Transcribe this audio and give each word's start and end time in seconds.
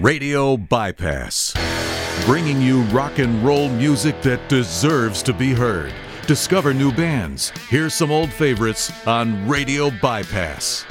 Radio 0.00 0.56
Bypass, 0.56 1.52
bringing 2.24 2.58
you 2.62 2.80
rock 2.84 3.18
and 3.18 3.44
roll 3.44 3.68
music 3.68 4.22
that 4.22 4.48
deserves 4.48 5.22
to 5.24 5.34
be 5.34 5.52
heard. 5.52 5.92
Discover 6.26 6.72
new 6.72 6.90
bands. 6.90 7.50
Hear 7.68 7.90
some 7.90 8.10
old 8.10 8.32
favorites 8.32 8.90
on 9.06 9.46
Radio 9.46 9.90
Bypass. 9.90 10.86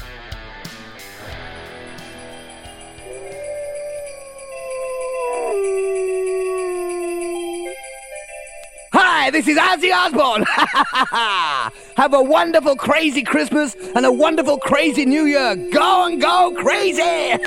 Hi, 8.93 9.31
this 9.31 9.47
is 9.47 9.57
Ozzy 9.57 9.91
Osbourne. 9.91 10.45
Have 11.97 12.13
a 12.13 12.21
wonderful, 12.21 12.75
crazy 12.75 13.23
Christmas 13.23 13.75
and 13.95 14.05
a 14.05 14.11
wonderful, 14.11 14.59
crazy 14.59 15.07
New 15.07 15.25
Year. 15.25 15.55
Go 15.55 16.05
and 16.05 16.21
go 16.21 16.53
crazy! 16.59 17.43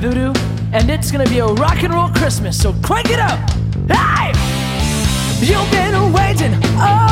Voodoo, 0.00 0.32
and 0.72 0.88
it's 0.90 1.10
gonna 1.10 1.28
be 1.28 1.40
a 1.40 1.46
rock 1.46 1.82
and 1.82 1.92
roll 1.92 2.08
Christmas, 2.10 2.60
so 2.60 2.72
crank 2.84 3.10
it 3.10 3.18
up! 3.18 3.38
Hey! 3.90 4.32
You've 5.40 5.68
been 5.72 6.12
waiting 6.12 6.54
all 6.78 7.07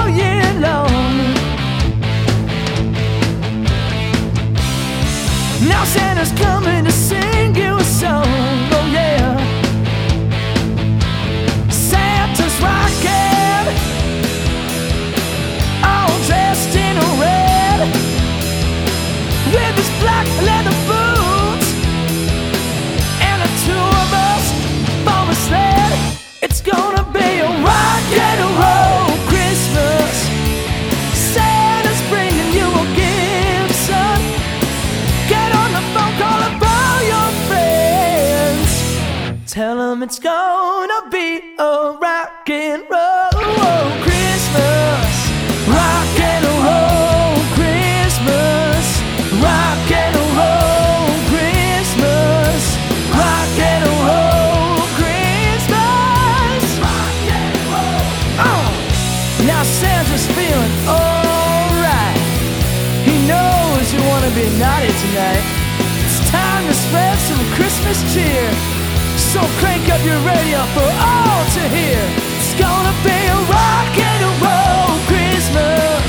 radio 70.26 70.60
for 70.74 70.90
all 71.08 71.42
to 71.56 71.62
hear. 71.70 72.02
It's 72.36 72.54
gonna 72.58 72.94
be 73.06 73.18
a 73.36 73.40
rock 73.46 73.94
and 74.10 74.20
a 74.30 74.32
roll 74.42 74.90
Christmas. 75.10 76.08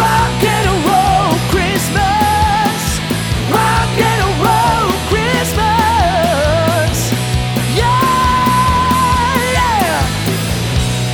Rock 0.00 0.40
and 0.56 0.64
a 0.72 0.76
roll 0.88 1.32
Christmas. 1.52 2.80
Rock 3.52 3.92
and 4.10 4.20
a 4.28 4.30
roll 4.46 4.88
Christmas. 5.12 6.94
Yeah, 7.76 9.36
yeah. 9.56 10.00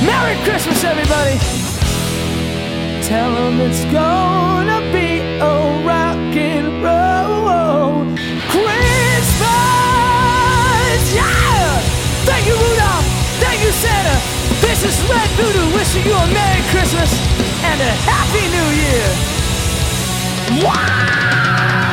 Merry 0.09 0.37
Christmas, 0.47 0.79
everybody. 0.83 1.35
Tell 3.03 3.33
them 3.35 3.59
it's 3.59 3.83
gonna 3.85 4.78
This 14.81 15.03
is 15.03 15.09
Red 15.09 15.29
Voodoo 15.31 15.75
wishing 15.75 16.05
you 16.05 16.13
a 16.13 16.27
Merry 16.27 16.61
Christmas 16.71 17.11
and 17.65 17.81
a 17.81 17.91
Happy 18.07 18.47
New 18.47 18.63
Year. 18.79 20.63
Wow! 20.63 21.88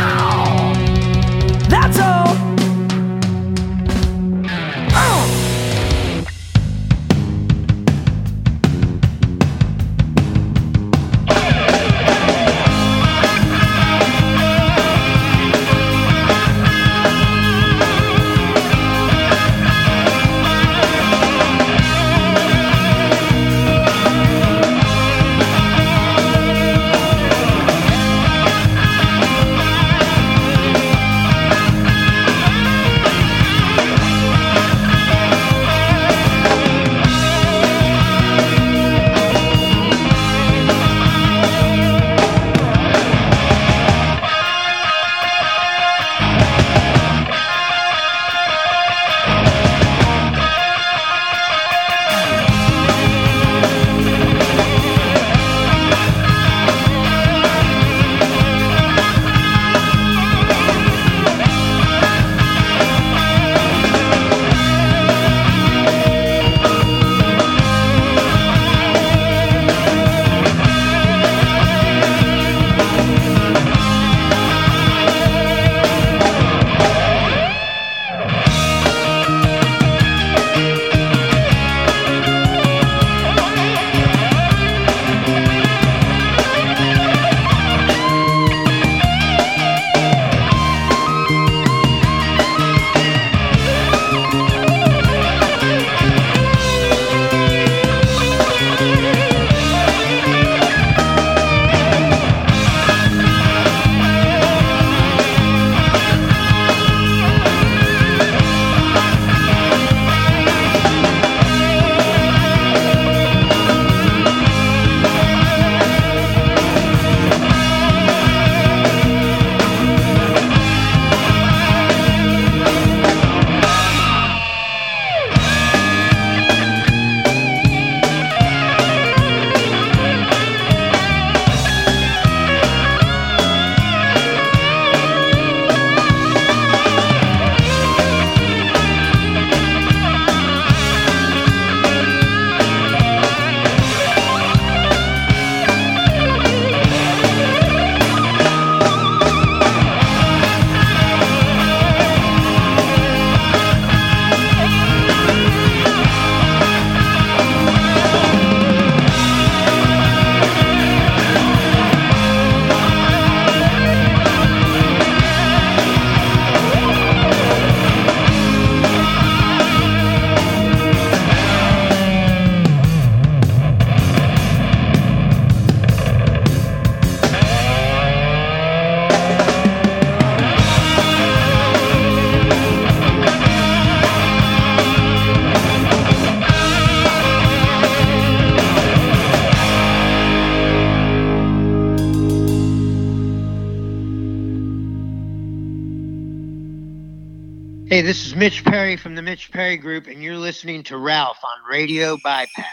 Mitch 198.37 198.63
Perry 198.67 198.97
from 198.99 199.15
the 199.15 199.23
Mitch 199.23 199.51
Perry 199.51 199.79
Group, 199.79 200.09
and 200.09 200.23
you're 200.23 200.37
listening 200.37 200.83
to 200.83 200.99
Ralph 200.99 201.39
on 201.43 201.71
Radio 201.71 202.19
Bypass. 202.23 202.67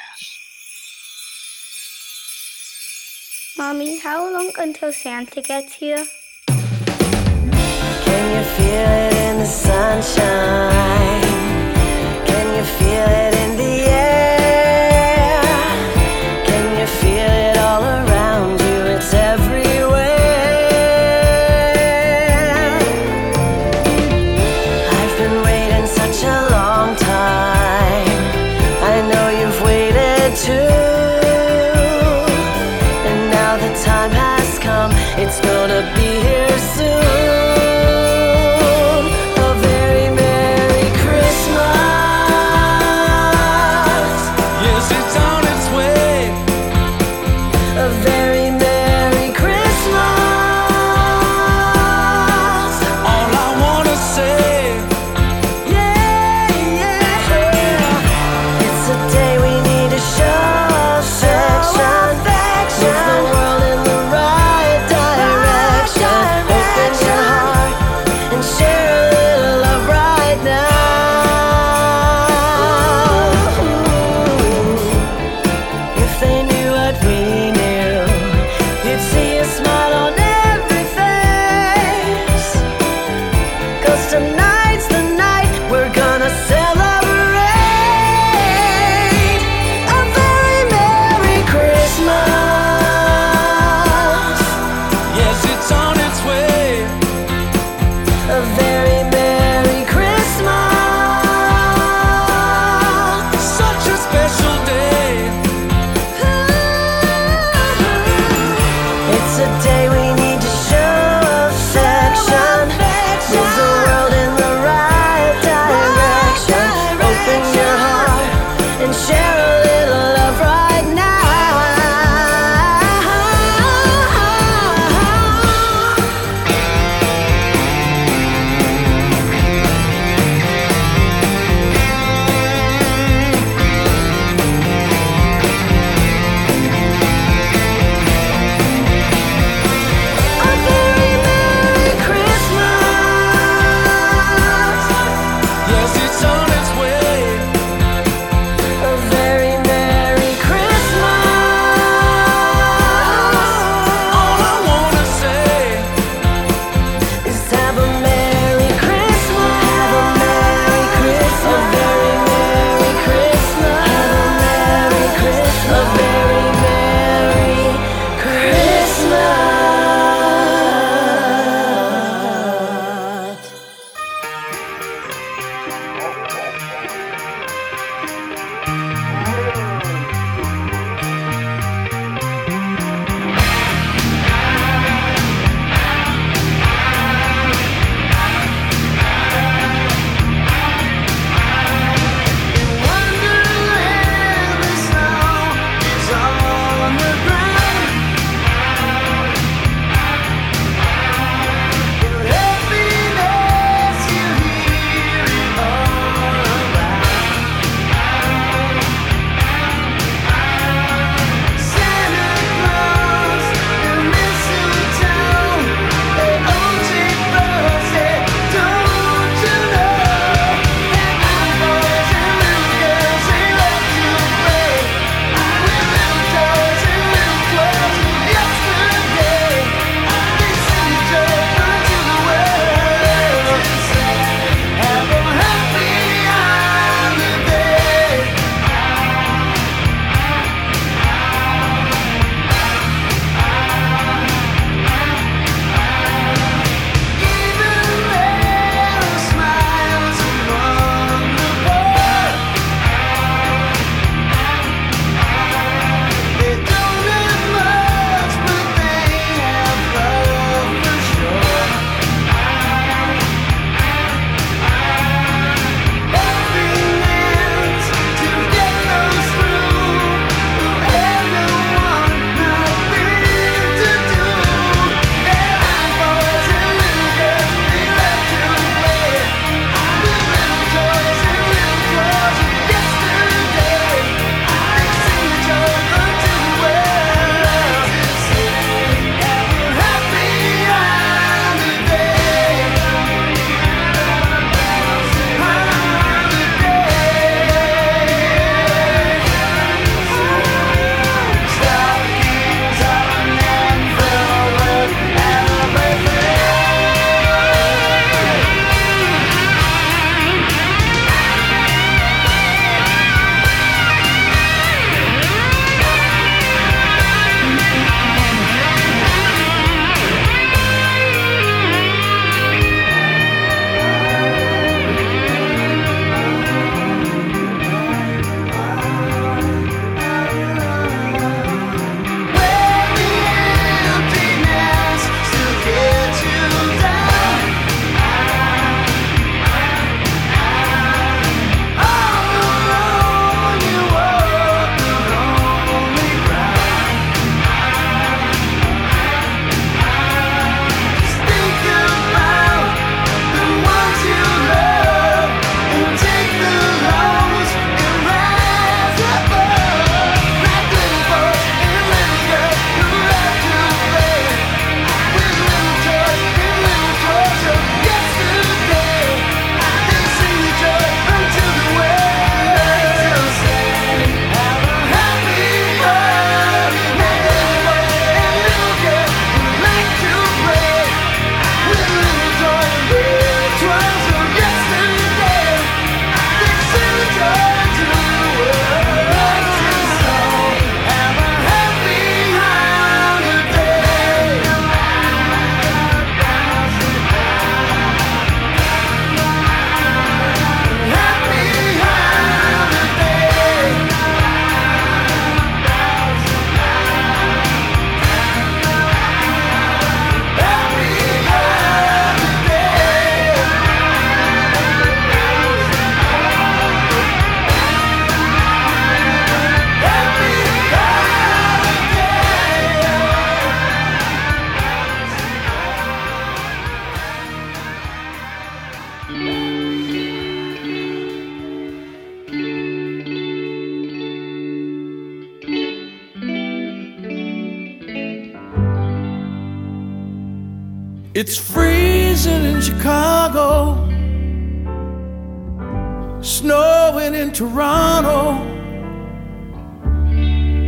Mommy, 3.57 3.97
how 3.97 4.29
long 4.29 4.51
until 4.57 4.91
Santa 4.91 5.41
gets 5.41 5.71
here? 5.71 6.05
Can 6.47 6.65
you 8.35 8.43
feel 8.57 8.89
it 8.89 9.13
in 9.13 9.37
the 9.37 9.45
sunshine? 9.45 11.21
Can 12.25 12.55
you 12.57 12.63
feel 12.63 13.07
it 13.07 13.33
in 13.33 13.55
the 13.55 13.72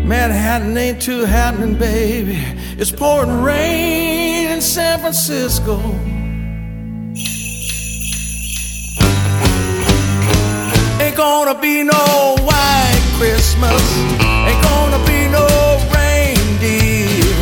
Manhattan 0.05 0.77
ain't 0.77 1.01
too 1.01 1.25
happening, 1.25 1.79
baby. 1.79 2.37
It's 2.77 2.91
pouring 2.91 3.41
rain 3.41 4.51
in 4.51 4.61
San 4.61 4.99
Francisco. 4.99 5.77
Ain't 11.01 11.17
gonna 11.17 11.59
be 11.59 11.81
no 11.81 12.35
white 12.45 13.03
Christmas. 13.17 13.81
Ain't 14.21 14.61
gonna 14.61 15.01
be 15.07 15.27
no 15.27 15.47
reindeer. 15.91 17.33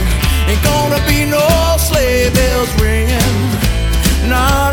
Ain't 0.47 0.63
gonna 0.63 1.03
be 1.05 1.25
no 1.25 1.45
sleigh 1.77 2.29
bells 2.33 2.71
ringing. 2.81 4.29
Not 4.29 4.72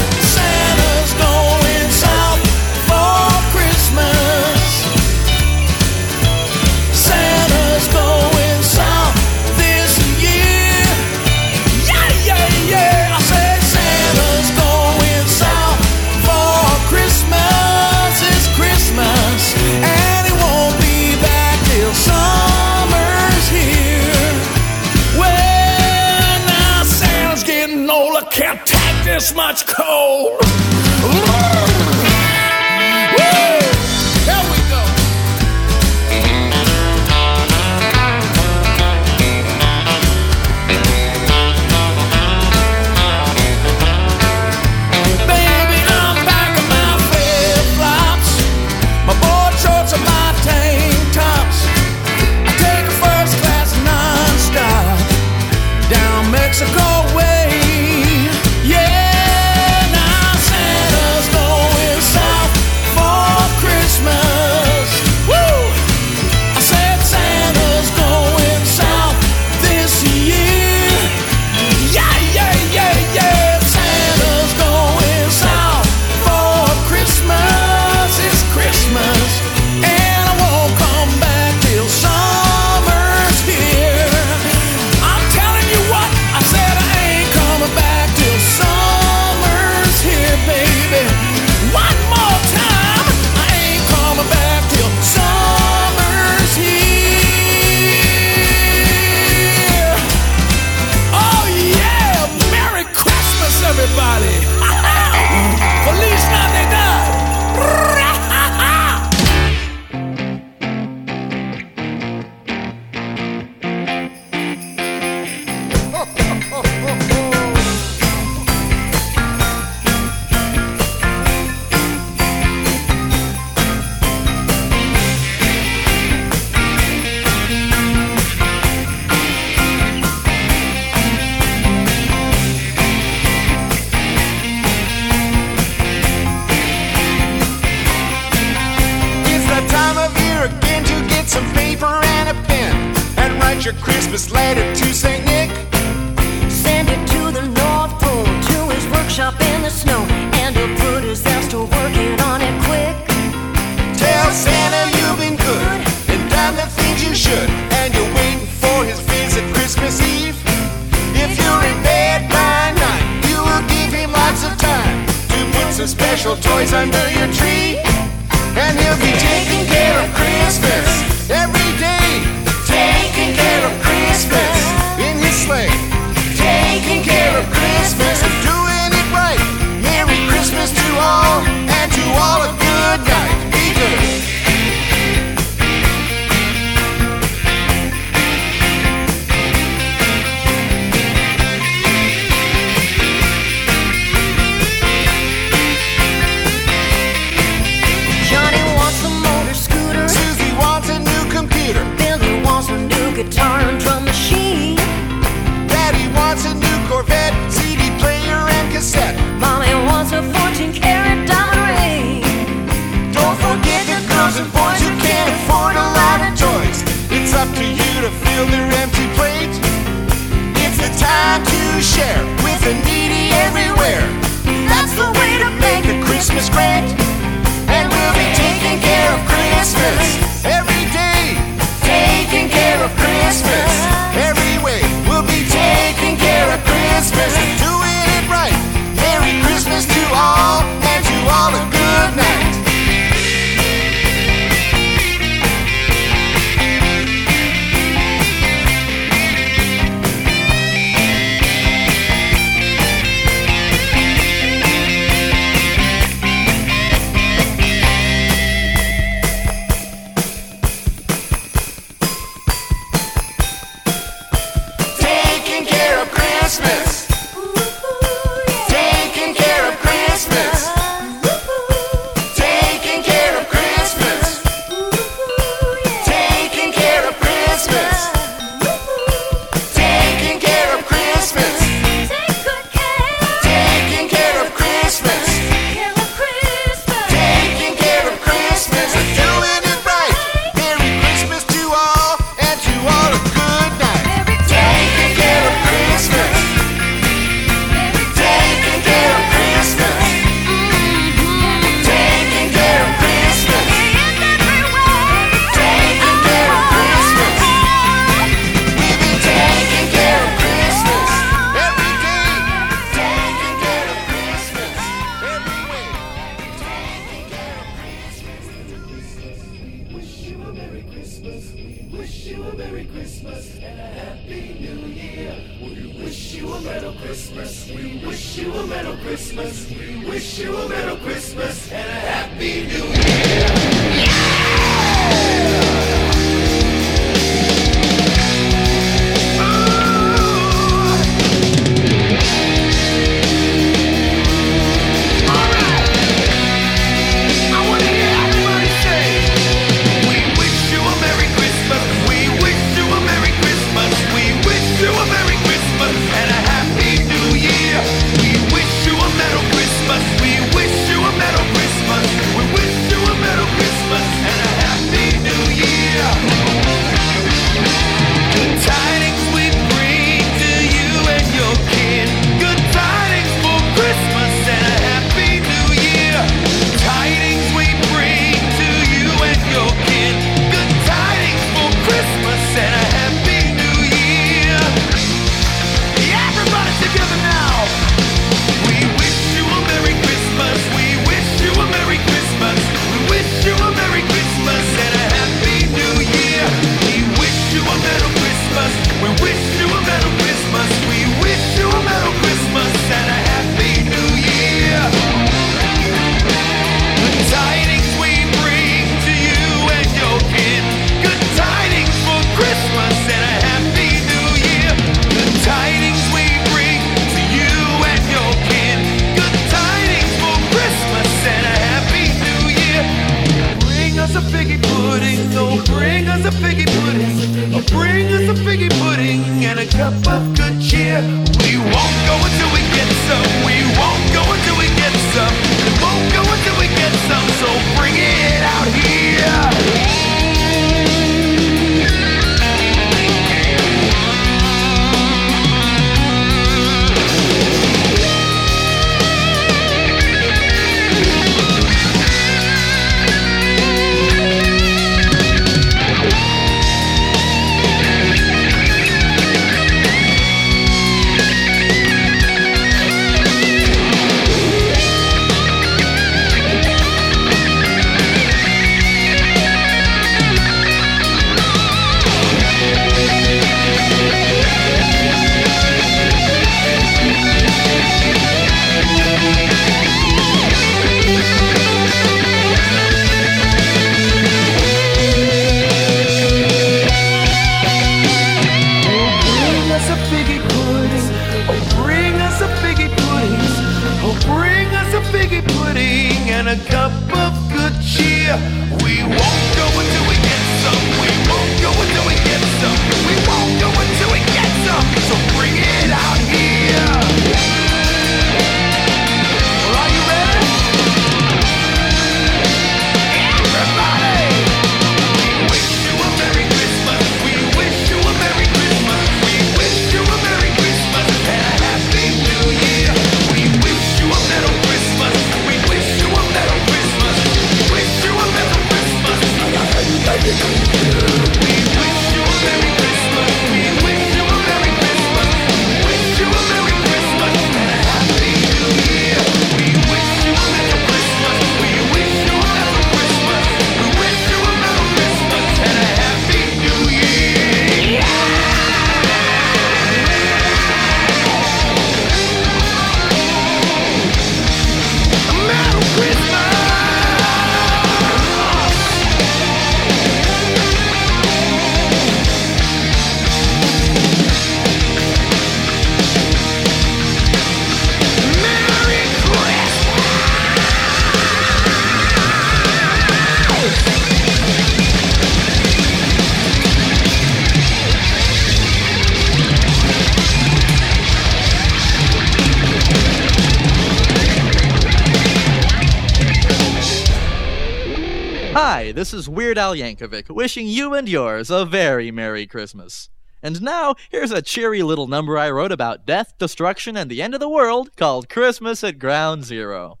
Weird 589.46 589.58
Al 589.58 589.76
Yankovic, 589.76 590.28
wishing 590.28 590.66
you 590.66 590.92
and 590.92 591.08
yours 591.08 591.50
a 591.50 591.64
very 591.64 592.10
Merry 592.10 592.48
Christmas. 592.48 593.10
And 593.40 593.62
now, 593.62 593.94
here's 594.10 594.32
a 594.32 594.42
cheery 594.42 594.82
little 594.82 595.06
number 595.06 595.38
I 595.38 595.52
wrote 595.52 595.70
about 595.70 596.04
death, 596.04 596.34
destruction, 596.36 596.96
and 596.96 597.08
the 597.08 597.22
end 597.22 597.32
of 597.32 597.38
the 597.38 597.48
world 597.48 597.94
called 597.94 598.28
Christmas 598.28 598.82
at 598.82 598.98
Ground 598.98 599.44
Zero. 599.44 600.00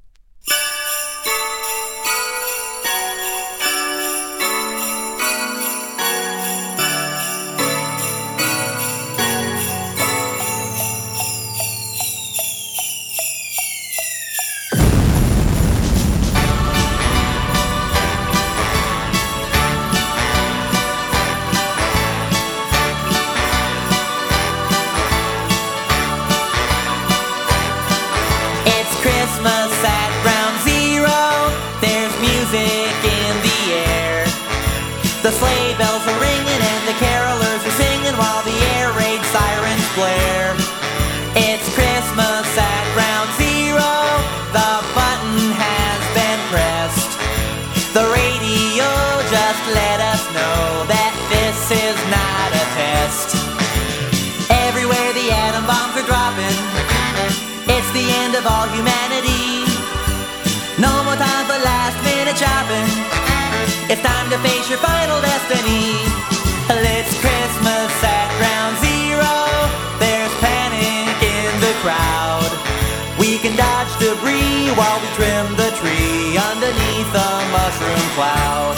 while 74.76 75.00
we 75.00 75.08
trim 75.16 75.46
the 75.56 75.70
tree 75.80 76.36
underneath 76.36 77.10
the 77.12 77.30
mushroom 77.50 78.06
cloud. 78.14 78.75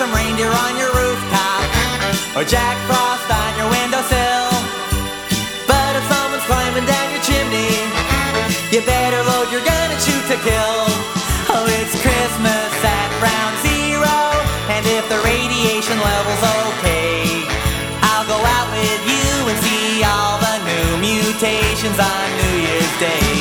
some 0.00 0.16
reindeer 0.16 0.48
on 0.48 0.80
your 0.80 0.88
rooftop 0.96 1.60
or 2.32 2.40
Jack 2.40 2.72
Frost 2.88 3.28
on 3.28 3.52
your 3.60 3.68
windowsill. 3.68 4.48
But 5.68 5.92
if 5.92 6.04
someone's 6.08 6.46
climbing 6.48 6.88
down 6.88 7.06
your 7.12 7.20
chimney, 7.20 7.76
you 8.72 8.80
better 8.80 9.20
load 9.28 9.52
your 9.52 9.60
gun 9.60 9.86
and 9.92 10.00
shoot 10.00 10.24
to 10.32 10.40
kill. 10.40 10.80
Oh, 11.52 11.68
it's 11.68 11.92
Christmas 12.00 12.72
at 12.80 13.08
Ground 13.20 13.54
Zero, 13.60 14.16
and 14.72 14.88
if 14.88 15.04
the 15.12 15.20
radiation 15.20 16.00
level's 16.00 16.44
okay, 16.48 17.44
I'll 18.00 18.24
go 18.24 18.40
out 18.40 18.72
with 18.72 19.02
you 19.04 19.52
and 19.52 19.58
see 19.60 20.00
all 20.00 20.40
the 20.40 20.56
new 20.64 20.88
mutations 20.96 22.00
on 22.00 22.24
New 22.40 22.56
Year's 22.64 22.94
Day. 23.04 23.39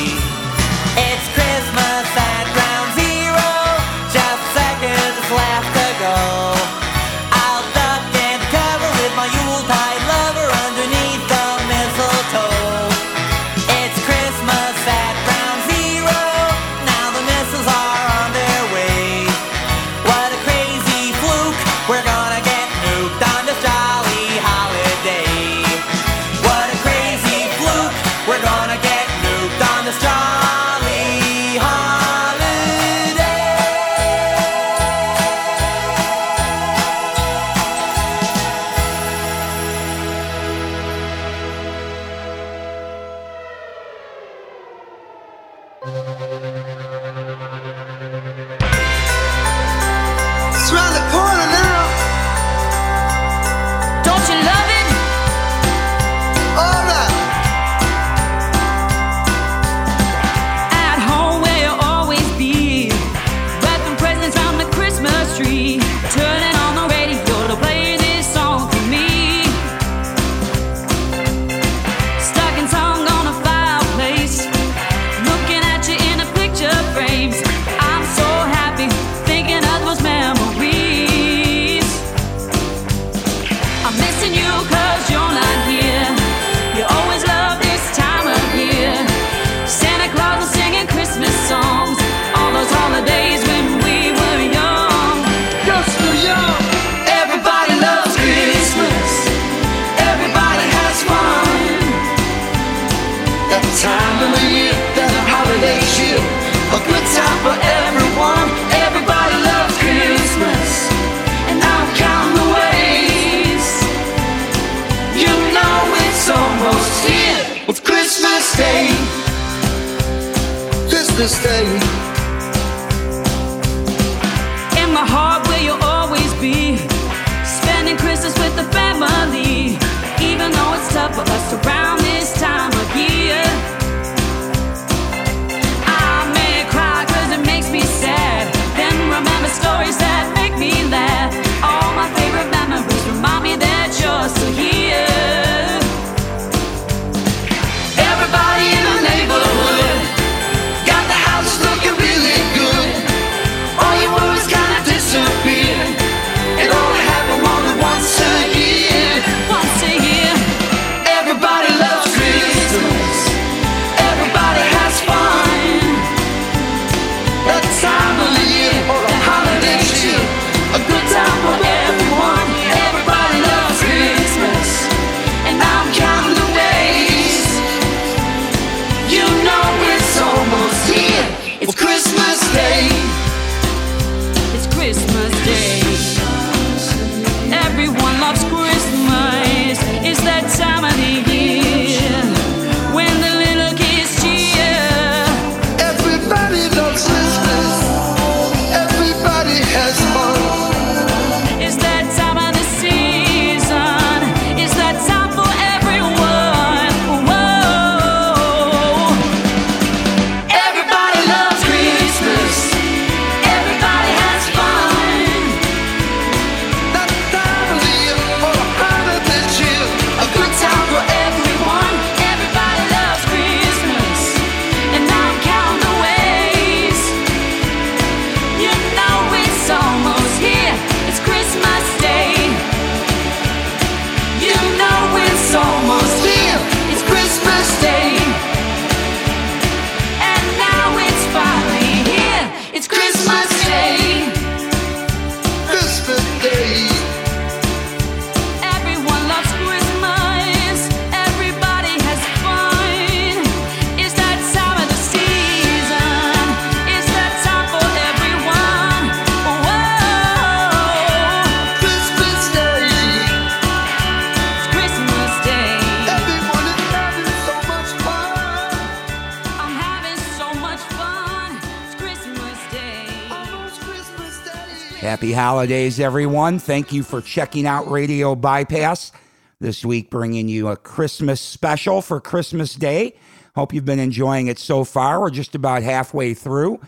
Holidays, 275.49 275.99
everyone. 275.99 276.59
Thank 276.59 276.93
you 276.93 277.01
for 277.01 277.21
checking 277.21 277.65
out 277.65 277.89
Radio 277.89 278.35
Bypass. 278.35 279.11
This 279.59 279.83
week, 279.83 280.11
bringing 280.11 280.47
you 280.47 280.67
a 280.67 280.77
Christmas 280.77 281.41
special 281.41 282.03
for 282.03 282.21
Christmas 282.21 282.75
Day. 282.75 283.15
Hope 283.55 283.73
you've 283.73 283.83
been 283.83 283.97
enjoying 283.97 284.45
it 284.45 284.59
so 284.59 284.83
far. 284.83 285.19
We're 285.19 285.31
just 285.31 285.55
about 285.55 285.81
halfway 285.81 286.35
through. 286.35 286.79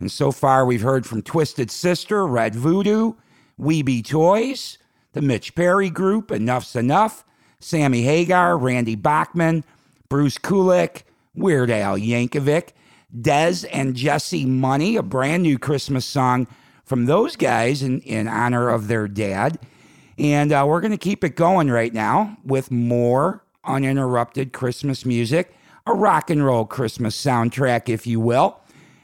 And 0.00 0.10
so 0.10 0.32
far, 0.32 0.66
we've 0.66 0.82
heard 0.82 1.06
from 1.06 1.22
Twisted 1.22 1.70
Sister, 1.70 2.26
Red 2.26 2.56
Voodoo, 2.56 3.12
Weeby 3.56 4.04
Toys, 4.04 4.78
the 5.12 5.22
Mitch 5.22 5.54
Perry 5.54 5.88
Group, 5.88 6.32
Enough's 6.32 6.74
Enough, 6.74 7.24
Sammy 7.60 8.02
Hagar, 8.02 8.58
Randy 8.58 8.96
Bachman, 8.96 9.62
Bruce 10.08 10.38
Kulick, 10.38 11.02
Weird 11.36 11.70
Al 11.70 11.96
Yankovic, 11.96 12.70
Dez 13.16 13.64
and 13.72 13.94
Jesse 13.94 14.44
Money, 14.44 14.96
a 14.96 15.04
brand 15.04 15.44
new 15.44 15.56
Christmas 15.56 16.04
song 16.04 16.48
from 16.88 17.04
those 17.04 17.36
guys 17.36 17.82
in, 17.82 18.00
in 18.00 18.26
honor 18.26 18.70
of 18.70 18.88
their 18.88 19.06
dad. 19.06 19.58
And 20.16 20.52
uh, 20.52 20.64
we're 20.66 20.80
going 20.80 20.90
to 20.92 20.96
keep 20.96 21.22
it 21.22 21.36
going 21.36 21.70
right 21.70 21.92
now 21.92 22.38
with 22.44 22.70
more 22.70 23.44
uninterrupted 23.64 24.52
Christmas 24.52 25.04
music, 25.04 25.54
a 25.86 25.92
rock 25.92 26.30
and 26.30 26.44
roll 26.44 26.64
Christmas 26.64 27.22
soundtrack, 27.22 27.88
if 27.88 28.06
you 28.06 28.18
will. 28.18 28.58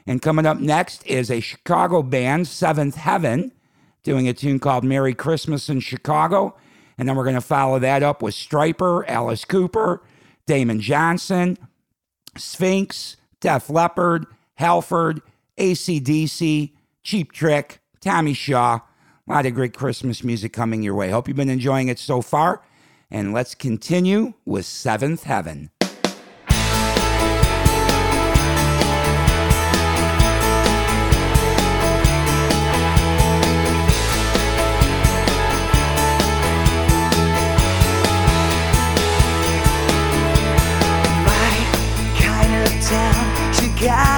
And 0.07 0.21
coming 0.21 0.45
up 0.45 0.59
next 0.59 1.05
is 1.05 1.31
a 1.31 1.39
Chicago 1.39 2.01
band, 2.01 2.47
Seventh 2.47 2.95
Heaven, 2.95 3.51
doing 4.03 4.27
a 4.27 4.33
tune 4.33 4.59
called 4.59 4.83
Merry 4.83 5.13
Christmas 5.13 5.69
in 5.69 5.79
Chicago. 5.79 6.55
And 6.97 7.07
then 7.07 7.15
we're 7.15 7.23
going 7.23 7.35
to 7.35 7.41
follow 7.41 7.79
that 7.79 8.03
up 8.03 8.21
with 8.21 8.33
Stryper, 8.33 9.07
Alice 9.07 9.45
Cooper, 9.45 10.01
Damon 10.47 10.79
Johnson, 10.79 11.57
Sphinx, 12.37 13.17
Def 13.39 13.69
Leppard, 13.69 14.25
Halford, 14.55 15.21
ACDC, 15.57 16.71
Cheap 17.05 17.33
Trick, 17.33 17.81
Tommy 18.01 18.33
Shaw. 18.33 18.79
A 19.27 19.31
lot 19.31 19.45
of 19.45 19.53
great 19.53 19.75
Christmas 19.75 20.23
music 20.23 20.51
coming 20.53 20.81
your 20.81 20.95
way. 20.95 21.11
Hope 21.11 21.27
you've 21.27 21.37
been 21.37 21.49
enjoying 21.49 21.87
it 21.87 21.99
so 21.99 22.19
far. 22.19 22.63
And 23.11 23.31
let's 23.31 23.53
continue 23.53 24.33
with 24.43 24.65
Seventh 24.65 25.23
Heaven. 25.23 25.69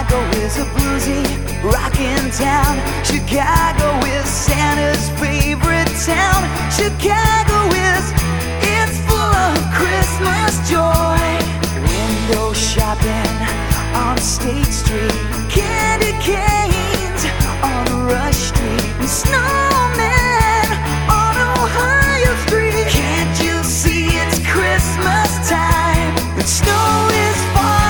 Chicago 0.08 0.38
is 0.38 0.58
a 0.58 0.64
bluesy, 0.64 1.24
rockin' 1.62 2.32
town. 2.32 2.80
Chicago 3.04 4.00
is 4.08 4.26
Santa's 4.26 5.10
favorite 5.20 5.92
town. 6.06 6.48
Chicago 6.72 7.68
is, 7.76 8.14
it's 8.64 8.98
full 9.04 9.20
of 9.20 9.58
Christmas 9.76 10.64
joy. 10.70 11.20
Window 11.84 12.54
shopping 12.54 13.36
on 13.94 14.18
State 14.18 14.72
Street. 14.72 15.12
Candy 15.50 16.14
canes 16.24 17.26
on 17.62 18.08
Rush 18.08 18.38
Street. 18.38 18.88
And 19.04 19.12
snowmen 19.12 20.68
on 21.12 21.36
Ohio 21.60 22.34
Street. 22.48 22.88
Can't 22.88 23.44
you 23.44 23.62
see 23.62 24.08
it's 24.08 24.40
Christmas 24.48 25.50
time? 25.50 26.16
And 26.40 26.48
snow 26.48 27.10
is 27.12 27.44
falling 27.54 27.87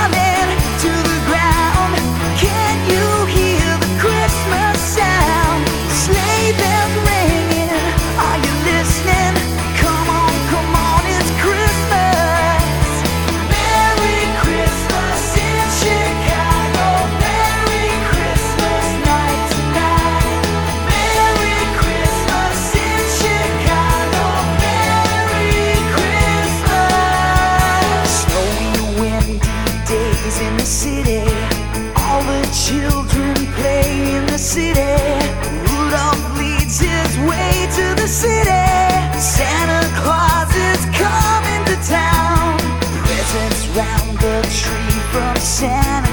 from 45.58 46.07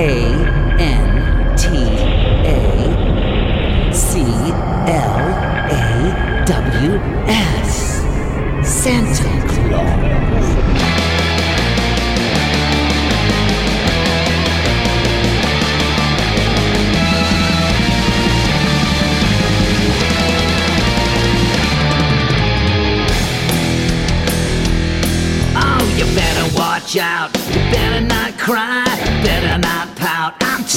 A 0.00 0.02
N 0.80 1.56
T 1.58 1.66
A 2.46 3.92
C 3.92 4.20
L 4.22 5.18
A 5.68 6.44
W 6.46 6.96
S. 7.28 8.00
Santa 8.66 9.28
Claus. 9.46 10.46
Oh, 25.56 25.94
You 25.98 26.06
better 26.14 26.56
watch 26.56 26.96
out. 26.96 27.36
You 27.48 27.60
better 27.70 28.00
not 28.00 28.38
cry 28.38 28.89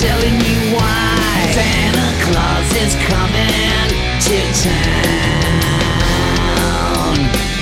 telling 0.02 0.42
you 0.42 0.74
why 0.74 1.54
Santa 1.54 2.10
Claus 2.26 2.66
is 2.82 2.98
coming 3.06 3.94
to 4.26 4.38
town. 4.66 5.94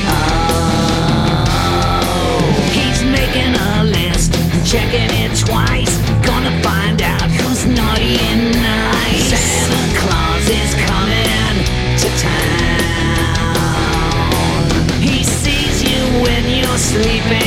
Oh, 0.07 2.39
he's 2.71 3.03
making 3.03 3.51
a 3.53 3.84
list, 3.84 4.32
checking 4.63 5.11
it 5.11 5.36
twice. 5.36 5.91
Gonna 6.25 6.55
find 6.63 7.01
out 7.01 7.29
who's 7.29 7.65
naughty 7.65 8.17
and 8.32 8.53
nice. 8.53 9.27
Santa 9.27 9.99
Claus 9.99 10.47
is 10.47 10.73
coming 10.88 11.65
to 11.99 12.07
town. 12.15 13.51
He 15.01 15.25
sees 15.25 15.84
you 15.84 15.99
when 16.23 16.47
you're 16.47 16.77
sleeping. 16.77 17.40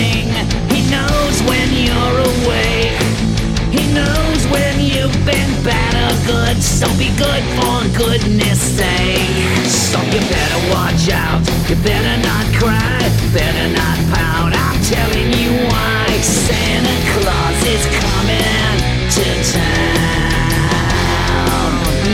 good, 6.27 6.63
so 6.63 6.87
be 6.97 7.11
good 7.17 7.45
for 7.57 7.85
goodness 7.97 8.61
sake. 8.61 9.67
So 9.69 10.01
you 10.03 10.21
better 10.21 10.61
watch 10.73 11.09
out, 11.13 11.41
you 11.69 11.77
better 11.77 12.17
not 12.23 12.47
cry, 12.57 13.01
better 13.33 13.69
not 13.73 13.99
pout. 14.13 14.53
I'm 14.57 14.81
telling 14.83 15.33
you 15.33 15.69
why 15.69 16.07
Santa 16.21 16.97
Claus 17.13 17.61
is 17.69 17.85
coming 18.01 18.77
to 19.17 19.27
town, 19.53 20.15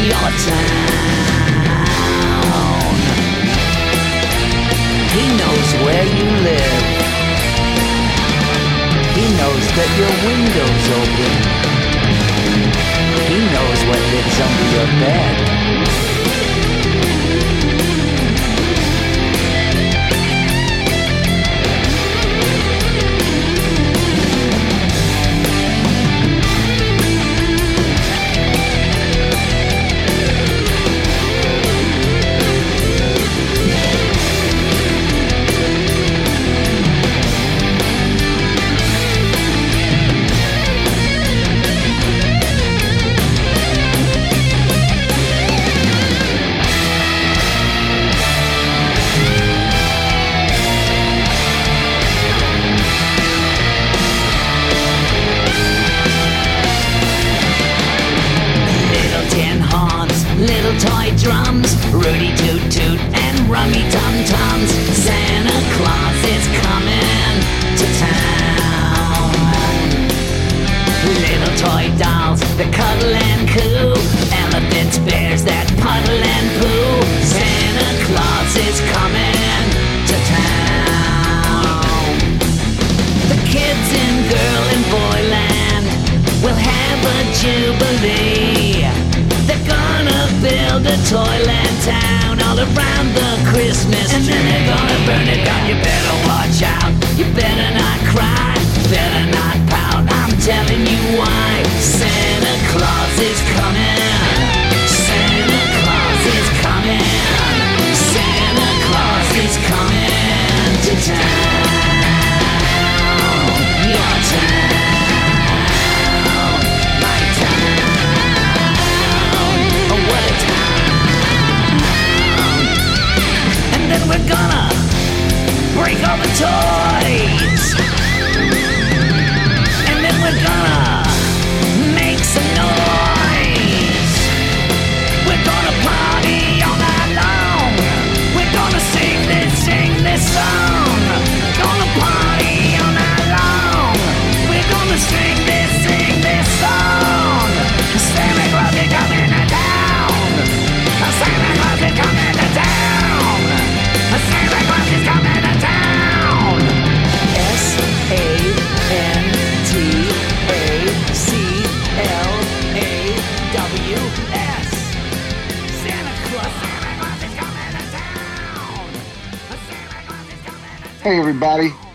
your 0.07 0.31
town. 0.47 0.91
He 5.15 5.25
knows 5.39 5.69
where 5.85 6.07
you 6.19 6.29
live. 6.49 6.85
He 9.15 9.25
knows 9.39 9.67
that 9.77 9.91
your 9.99 10.13
window's 10.27 10.87
open. 10.99 11.60
He 13.31 13.37
knows 13.37 13.85
what 13.85 13.97
lives 13.97 14.41
under 14.41 14.65
your 14.75 14.87
bed. 14.99 15.50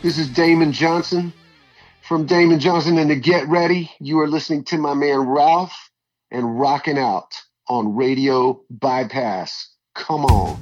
This 0.06 0.20
is 0.20 0.30
Damon 0.30 0.72
Johnson. 0.72 1.34
From 2.04 2.28
Damon 2.28 2.60
Johnson 2.60 3.00
and 3.00 3.10
the 3.10 3.16
Get 3.16 3.48
Ready, 3.48 3.90
you 4.00 4.20
are 4.20 4.28
listening 4.28 4.64
to 4.66 4.78
my 4.78 4.94
man 4.94 5.22
Ralph 5.22 5.90
and 6.30 6.60
rocking 6.60 7.00
out 7.00 7.34
on 7.68 7.96
Radio 7.96 8.62
Bypass. 8.70 9.68
Come 9.96 10.26
on. 10.26 10.60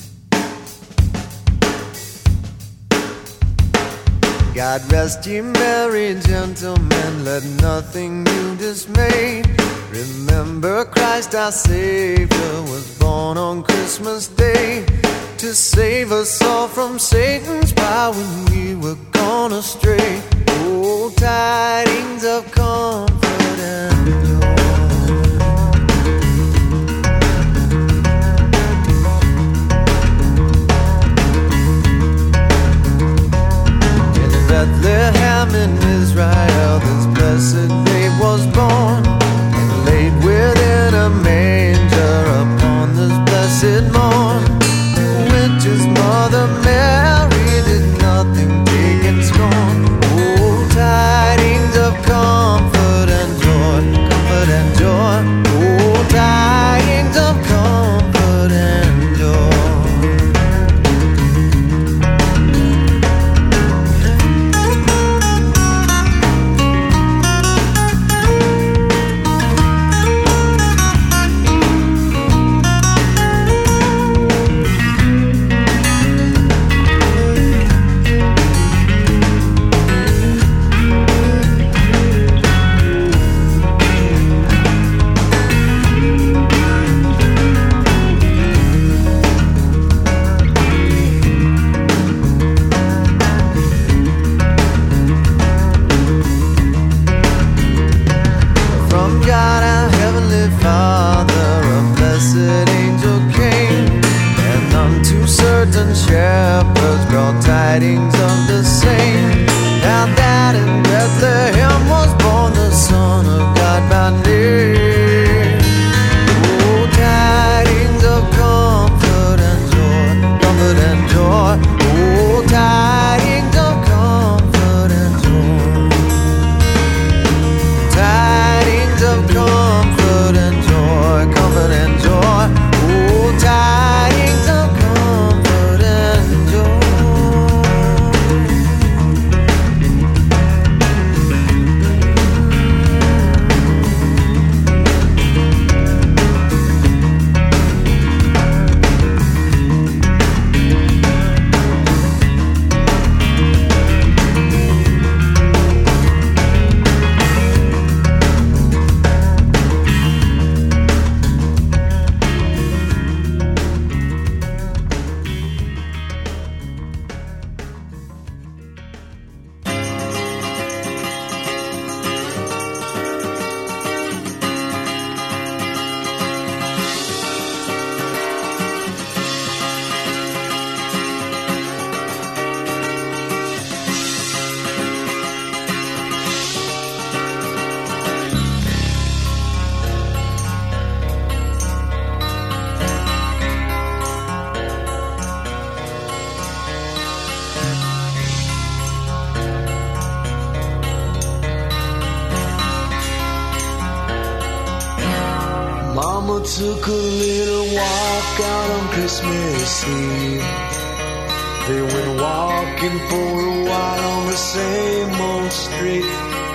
God 4.55 4.89
rest 4.89 5.27
ye 5.27 5.41
merry 5.41 6.17
gentlemen, 6.21 7.25
let 7.25 7.43
nothing 7.61 8.25
you 8.25 8.55
dismay. 8.55 9.43
Remember 9.91 10.85
Christ 10.85 11.35
our 11.35 11.51
Savior 11.51 12.61
was 12.71 12.97
born 12.97 13.37
on 13.37 13.63
Christmas 13.63 14.29
Day 14.29 14.85
to 15.43 15.53
save 15.53 16.13
us 16.13 16.41
all 16.41 16.69
from 16.69 16.97
Satan's 16.97 17.73
power 17.73 18.13
when 18.13 18.45
we 18.45 18.75
were 18.75 18.95
gone 19.11 19.51
astray. 19.51 20.21
Oh, 20.47 21.11
tidings 21.17 22.23
of 22.23 22.49
comfort 22.49 23.59
and 23.59 24.05
joy. 24.25 24.39
In 34.23 34.31
Bethlehem 34.47 35.49
in 35.55 35.71
Israel, 35.99 36.79
this 36.79 37.05
blessed 37.17 37.67
babe 37.83 38.15
was 38.17 38.47
born 38.55 39.05
and 39.59 39.85
laid 39.87 40.13
within 40.23 40.93
a 40.93 41.09
manger 41.09 42.21
upon 42.43 42.95
this 42.95 43.11
blessed 43.29 43.91
morning. 43.91 44.02
voltar. 56.13 56.52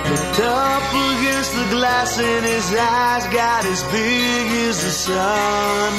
Looked 0.07 0.39
up 0.39 0.83
against 1.11 1.51
the 1.55 1.67
glass 1.75 2.19
and 2.19 2.45
his 2.45 2.73
eyes 2.73 3.25
got 3.27 3.65
as 3.65 3.83
big 3.91 4.47
as 4.67 4.83
the 4.83 4.91
sun. 4.91 5.93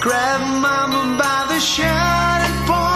Grabbed 0.00 0.62
mama 0.62 1.16
by 1.18 1.54
the 1.54 1.60
shining 1.60 2.66
point. 2.66 2.89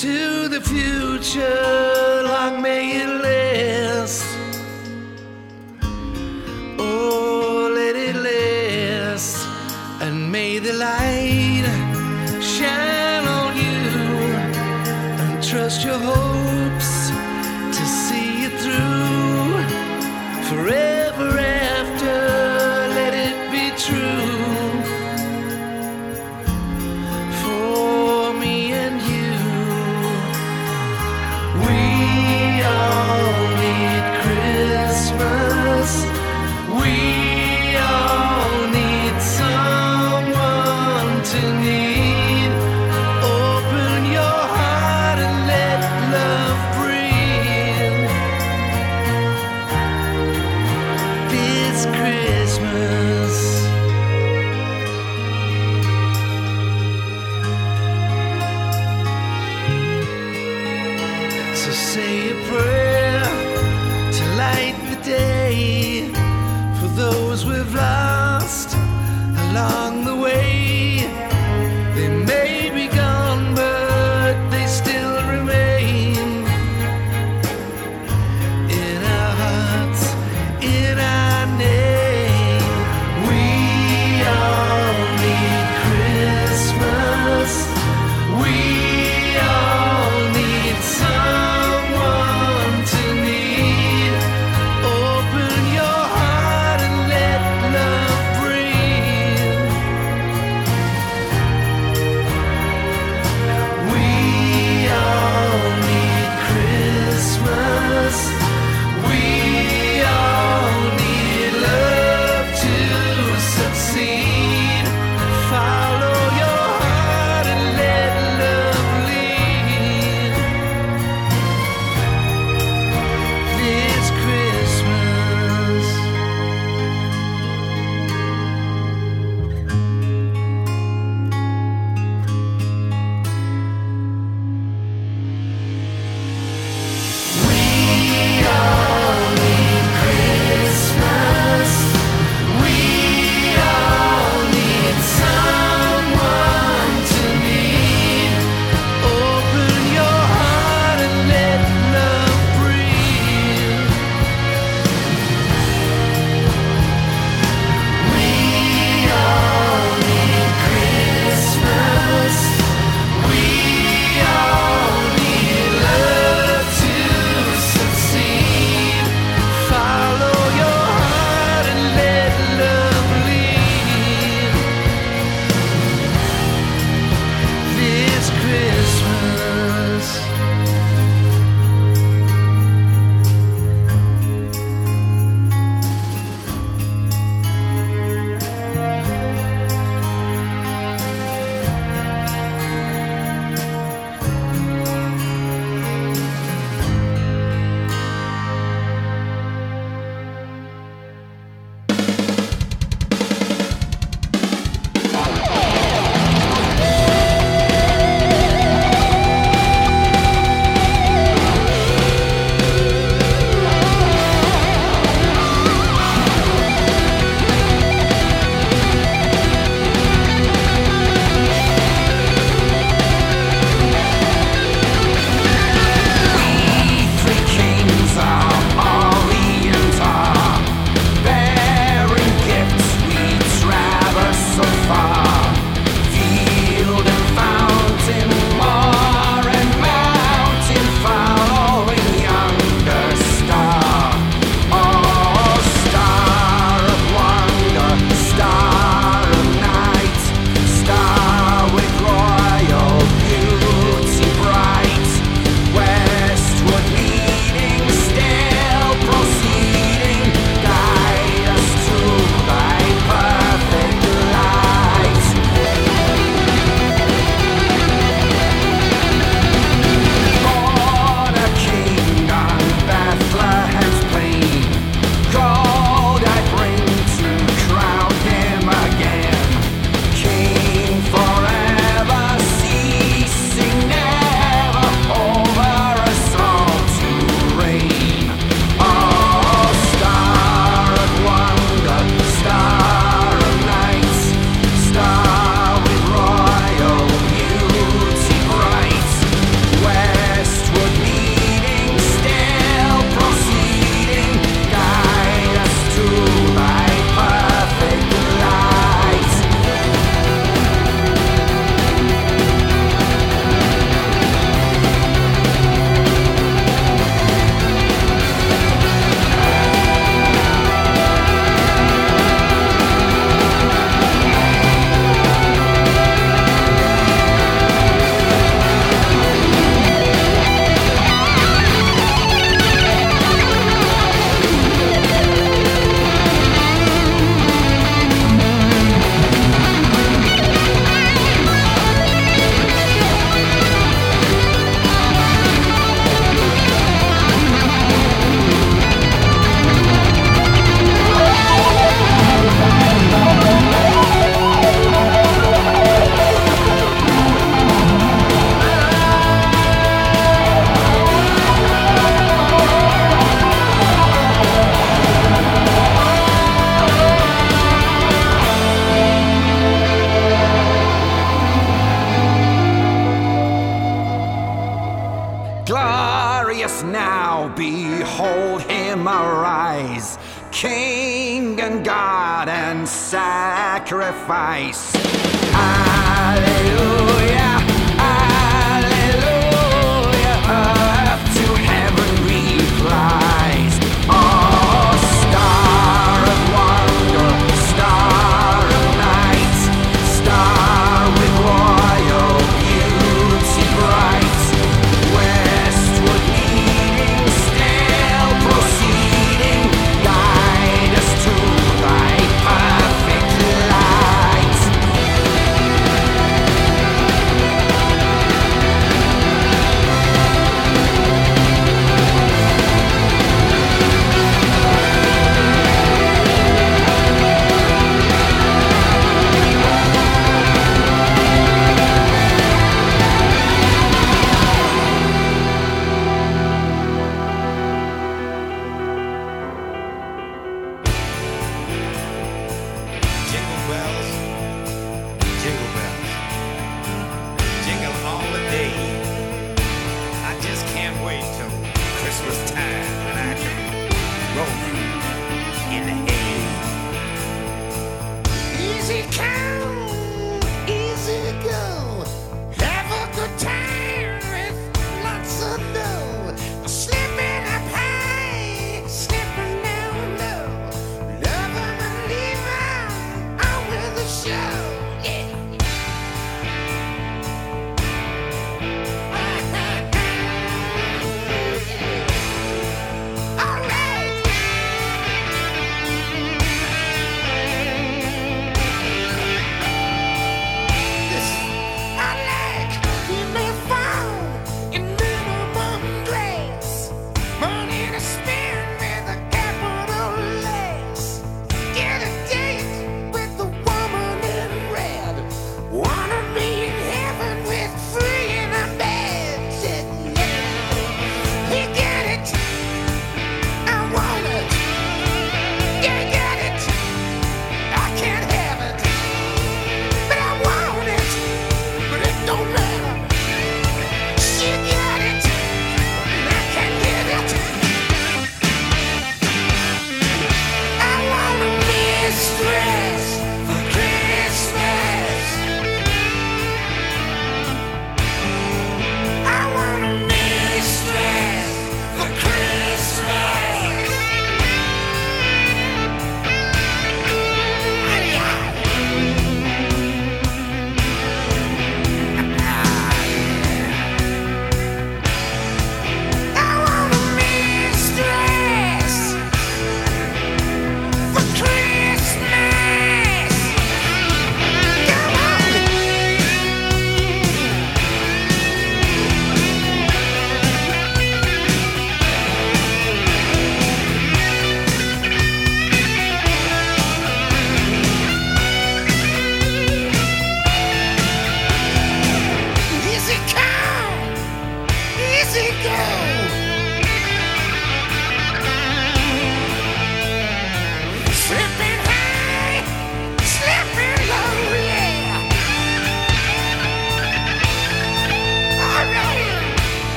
To 0.00 0.48
the 0.48 0.62
future. 0.62 1.59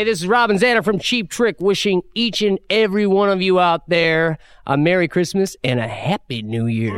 Hey, 0.00 0.04
this 0.04 0.22
is 0.22 0.26
Robin 0.26 0.56
Zander 0.56 0.82
from 0.82 0.98
Cheap 0.98 1.28
Trick, 1.28 1.60
wishing 1.60 2.00
each 2.14 2.40
and 2.40 2.58
every 2.70 3.06
one 3.06 3.28
of 3.28 3.42
you 3.42 3.60
out 3.60 3.86
there 3.86 4.38
a 4.66 4.78
Merry 4.78 5.06
Christmas 5.06 5.58
and 5.62 5.78
a 5.78 5.86
Happy 5.86 6.40
New 6.40 6.64
Year. 6.64 6.94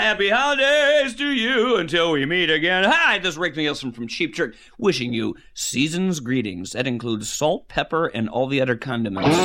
Happy 0.00 0.28
holidays 0.28 1.14
to 1.14 1.30
you 1.30 1.76
until 1.76 2.10
we 2.10 2.26
meet 2.26 2.50
again. 2.50 2.82
Hi, 2.82 3.20
this 3.20 3.34
is 3.34 3.38
Rick 3.38 3.56
Nielsen 3.56 3.92
from 3.92 4.08
Cheap 4.08 4.34
Trick, 4.34 4.56
wishing 4.76 5.12
you 5.12 5.36
season's 5.54 6.18
greetings. 6.18 6.72
That 6.72 6.88
includes 6.88 7.30
salt, 7.30 7.68
pepper, 7.68 8.08
and 8.08 8.28
all 8.28 8.48
the 8.48 8.60
other 8.60 8.74
condiments. 8.74 9.38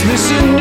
Christmas 0.00 0.30
in 0.30 0.59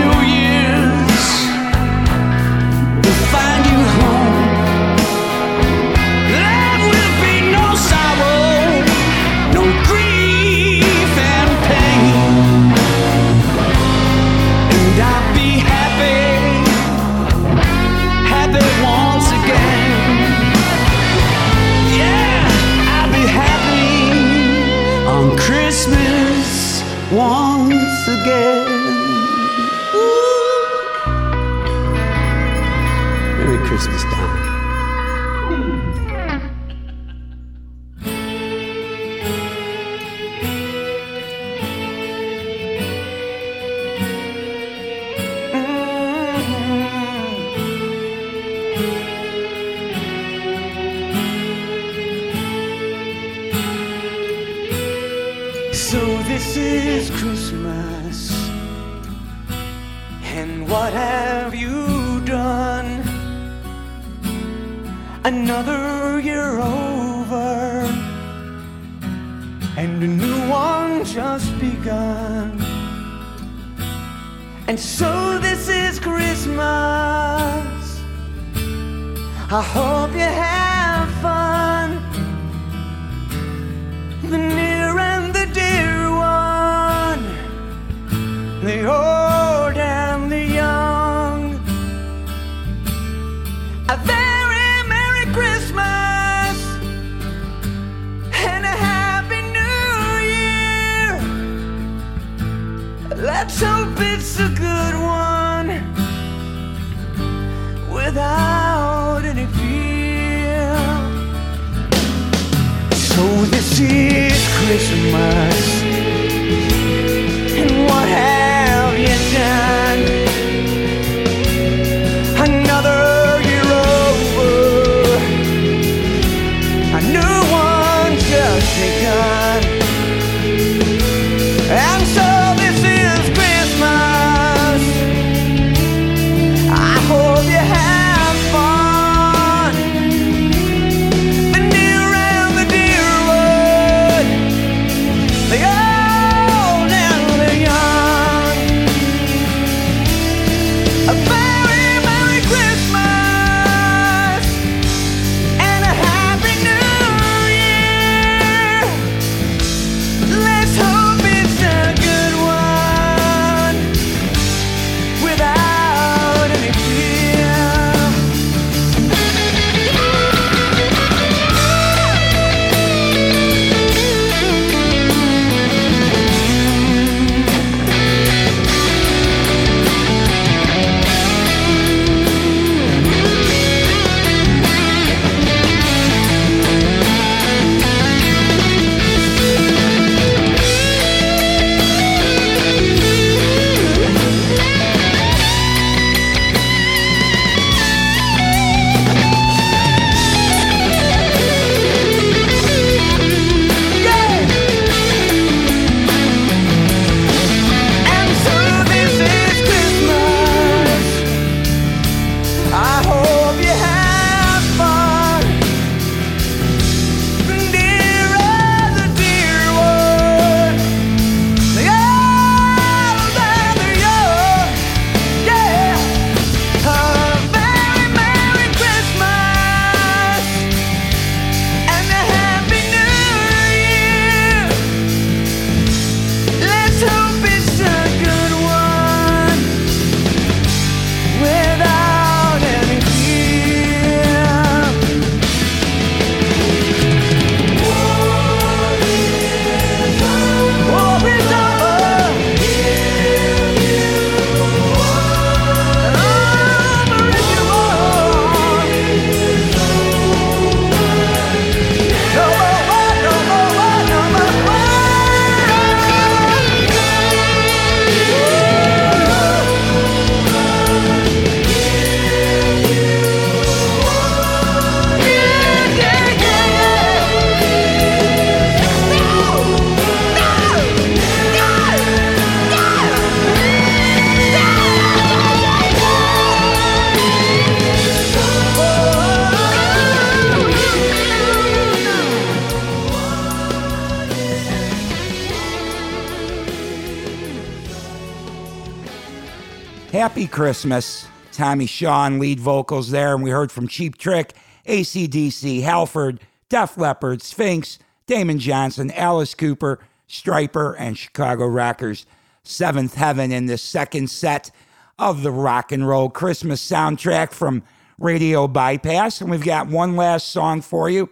Christmas. 300.59 301.25
Tommy 301.53 301.85
Shaw, 301.85 302.27
lead 302.27 302.59
vocals 302.59 303.11
there, 303.11 303.33
and 303.33 303.41
we 303.41 303.49
heard 303.49 303.71
from 303.71 303.87
Cheap 303.87 304.17
Trick, 304.17 304.51
ACDC, 304.85 305.83
Halford, 305.83 306.41
Def 306.67 306.97
Leppard, 306.97 307.41
Sphinx, 307.41 307.97
Damon 308.27 308.59
Johnson, 308.59 309.09
Alice 309.11 309.55
Cooper, 309.55 309.99
Stryper, 310.27 310.97
and 310.99 311.17
Chicago 311.17 311.65
Rockers. 311.65 312.25
Seventh 312.63 313.13
Heaven 313.13 313.53
in 313.53 313.67
the 313.67 313.77
second 313.77 314.29
set 314.29 314.69
of 315.17 315.43
the 315.43 315.51
rock 315.51 315.93
and 315.93 316.05
roll 316.05 316.29
Christmas 316.29 316.85
soundtrack 316.85 317.53
from 317.53 317.81
Radio 318.19 318.67
Bypass. 318.67 319.39
And 319.39 319.49
we've 319.49 319.63
got 319.63 319.87
one 319.87 320.17
last 320.17 320.49
song 320.49 320.81
for 320.81 321.09
you. 321.09 321.29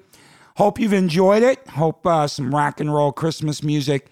Hope 0.56 0.80
you've 0.80 0.94
enjoyed 0.94 1.44
it. 1.44 1.68
Hope 1.68 2.08
uh, 2.08 2.28
some 2.28 2.56
rock 2.56 2.80
and 2.80 2.94
roll 2.94 3.12
Christmas 3.12 3.62
music 3.62 4.08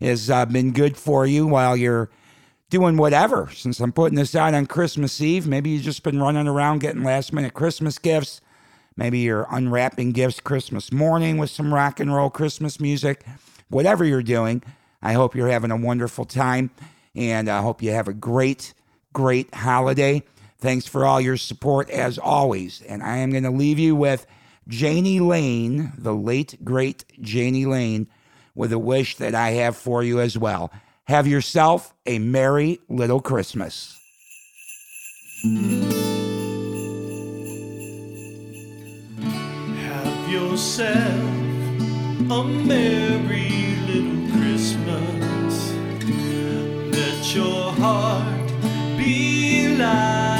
has 0.00 0.30
uh, 0.30 0.46
been 0.46 0.70
good 0.70 0.96
for 0.96 1.26
you 1.26 1.48
while 1.48 1.76
you're 1.76 2.08
doing 2.70 2.96
whatever. 2.96 3.50
Since 3.52 3.80
I'm 3.80 3.92
putting 3.92 4.16
this 4.16 4.34
out 4.34 4.54
on 4.54 4.66
Christmas 4.66 5.20
Eve, 5.20 5.46
maybe 5.46 5.70
you've 5.70 5.82
just 5.82 6.02
been 6.02 6.20
running 6.20 6.46
around 6.46 6.78
getting 6.78 7.02
last 7.02 7.32
minute 7.32 7.52
Christmas 7.52 7.98
gifts. 7.98 8.40
Maybe 8.96 9.18
you're 9.18 9.46
unwrapping 9.50 10.12
gifts 10.12 10.40
Christmas 10.40 10.92
morning 10.92 11.36
with 11.36 11.50
some 11.50 11.74
rock 11.74 12.00
and 12.00 12.14
roll 12.14 12.30
Christmas 12.30 12.80
music. 12.80 13.24
Whatever 13.68 14.04
you're 14.04 14.22
doing, 14.22 14.62
I 15.02 15.14
hope 15.14 15.34
you're 15.34 15.48
having 15.48 15.70
a 15.70 15.76
wonderful 15.76 16.24
time 16.24 16.70
and 17.14 17.48
I 17.48 17.60
hope 17.60 17.82
you 17.82 17.90
have 17.90 18.08
a 18.08 18.12
great, 18.12 18.72
great 19.12 19.52
holiday. 19.54 20.22
Thanks 20.58 20.86
for 20.86 21.04
all 21.04 21.20
your 21.20 21.36
support 21.36 21.90
as 21.90 22.18
always. 22.18 22.82
And 22.82 23.02
I 23.02 23.18
am 23.18 23.30
going 23.30 23.44
to 23.44 23.50
leave 23.50 23.78
you 23.78 23.96
with 23.96 24.26
Jani 24.68 25.18
Lane, 25.18 25.92
the 25.98 26.14
late, 26.14 26.62
great 26.62 27.04
Jani 27.16 27.66
Lane, 27.66 28.06
with 28.54 28.72
a 28.72 28.78
wish 28.78 29.16
that 29.16 29.34
I 29.34 29.50
have 29.50 29.76
for 29.76 30.04
you 30.04 30.20
as 30.20 30.38
well. 30.38 30.70
Have 31.10 31.26
yourself 31.26 31.92
a 32.06 32.20
merry 32.20 32.78
little 32.88 33.20
Christmas. 33.20 33.98
Have 39.80 40.30
yourself 40.30 40.94
a 42.30 42.44
merry 42.44 43.74
little 43.88 44.38
Christmas. 44.38 45.72
Let 46.94 47.34
your 47.34 47.72
heart 47.72 48.48
be 48.96 49.76
light. 49.76 50.39